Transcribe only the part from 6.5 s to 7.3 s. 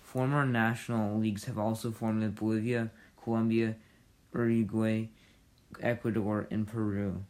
and Peru.